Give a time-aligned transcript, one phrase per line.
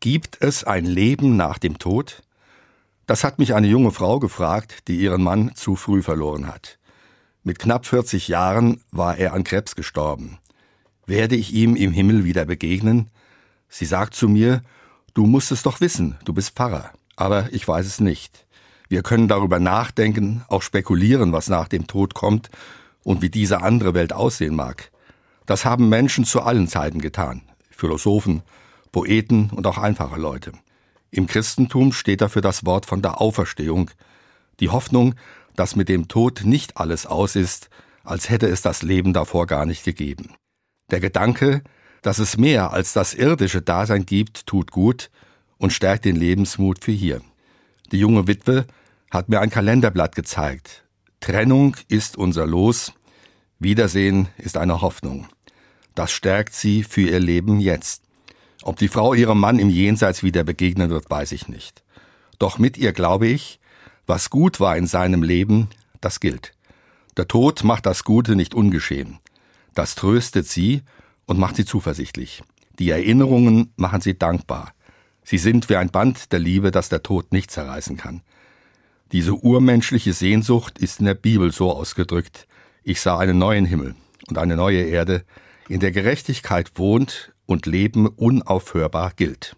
[0.00, 2.22] Gibt es ein Leben nach dem Tod?
[3.06, 6.78] Das hat mich eine junge Frau gefragt, die ihren Mann zu früh verloren hat.
[7.42, 10.38] Mit knapp 40 Jahren war er an Krebs gestorben.
[11.06, 13.10] Werde ich ihm im Himmel wieder begegnen?
[13.68, 14.62] Sie sagt zu mir,
[15.14, 16.92] du musst es doch wissen, du bist Pfarrer.
[17.16, 18.46] Aber ich weiß es nicht.
[18.88, 22.50] Wir können darüber nachdenken, auch spekulieren, was nach dem Tod kommt
[23.02, 24.92] und wie diese andere Welt aussehen mag.
[25.44, 27.42] Das haben Menschen zu allen Zeiten getan.
[27.70, 28.42] Philosophen,
[28.98, 30.50] Poeten und auch einfache Leute.
[31.12, 33.92] Im Christentum steht dafür das Wort von der Auferstehung,
[34.58, 35.14] die Hoffnung,
[35.54, 37.70] dass mit dem Tod nicht alles aus ist,
[38.02, 40.34] als hätte es das Leben davor gar nicht gegeben.
[40.90, 41.62] Der Gedanke,
[42.02, 45.10] dass es mehr als das irdische Dasein gibt, tut gut
[45.58, 47.20] und stärkt den Lebensmut für hier.
[47.92, 48.66] Die junge Witwe
[49.12, 50.82] hat mir ein Kalenderblatt gezeigt.
[51.20, 52.94] Trennung ist unser Los,
[53.60, 55.28] Wiedersehen ist eine Hoffnung.
[55.94, 58.07] Das stärkt sie für ihr Leben jetzt.
[58.68, 61.82] Ob die Frau ihrem Mann im Jenseits wieder begegnen wird, weiß ich nicht.
[62.38, 63.60] Doch mit ihr glaube ich,
[64.06, 65.70] was gut war in seinem Leben,
[66.02, 66.52] das gilt.
[67.16, 69.20] Der Tod macht das Gute nicht ungeschehen.
[69.74, 70.82] Das tröstet sie
[71.24, 72.42] und macht sie zuversichtlich.
[72.78, 74.74] Die Erinnerungen machen sie dankbar.
[75.24, 78.20] Sie sind wie ein Band der Liebe, das der Tod nicht zerreißen kann.
[79.12, 82.46] Diese urmenschliche Sehnsucht ist in der Bibel so ausgedrückt.
[82.82, 83.94] Ich sah einen neuen Himmel
[84.28, 85.24] und eine neue Erde,
[85.70, 89.56] in der Gerechtigkeit wohnt und Leben unaufhörbar gilt.